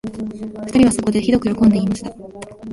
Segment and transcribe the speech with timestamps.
[0.67, 2.11] 二人はそこで、ひどくよろこんで言いました